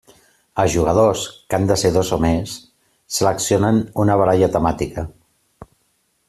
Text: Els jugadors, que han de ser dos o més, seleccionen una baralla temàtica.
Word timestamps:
Els 0.61 0.71
jugadors, 0.75 1.25
que 1.53 1.57
han 1.57 1.67
de 1.71 1.77
ser 1.81 1.91
dos 1.97 2.09
o 2.17 2.19
més, 2.25 2.55
seleccionen 3.19 3.79
una 4.05 4.17
baralla 4.23 4.51
temàtica. 4.57 5.05